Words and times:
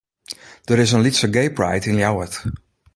Der 0.67 0.79
is 0.83 0.93
in 0.97 1.03
lytse 1.05 1.27
gaypride 1.35 1.89
yn 1.91 1.99
Ljouwert. 2.01 2.35